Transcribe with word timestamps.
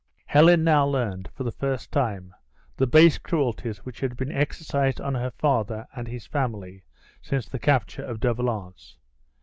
Helen 0.25 0.63
now 0.63 0.83
learned, 0.87 1.29
for 1.31 1.43
the 1.43 1.51
first 1.51 1.91
time, 1.91 2.33
the 2.77 2.87
base 2.87 3.19
cruelties 3.19 3.85
which 3.85 3.99
had 3.99 4.17
been 4.17 4.31
exercised 4.31 4.99
on 4.99 5.13
her 5.13 5.29
father 5.29 5.87
and 5.95 6.07
his 6.07 6.25
family 6.25 6.81
since 7.21 7.47
the 7.47 7.59
capture 7.59 8.03
of 8.03 8.19
De 8.19 8.33
Valence. 8.33 8.97